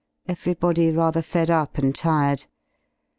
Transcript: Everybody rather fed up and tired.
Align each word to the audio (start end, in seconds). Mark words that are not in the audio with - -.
Everybody 0.27 0.89
rather 0.89 1.21
fed 1.21 1.51
up 1.51 1.77
and 1.77 1.93
tired. 1.93 2.47